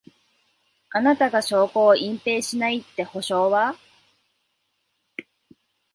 [0.89, 3.75] あなたが証拠を隠滅しないって保証は？